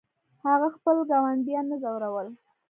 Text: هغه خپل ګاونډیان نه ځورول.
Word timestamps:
هغه 0.45 0.67
خپل 0.75 0.97
ګاونډیان 1.11 1.65
نه 1.71 1.77
ځورول. 1.83 2.27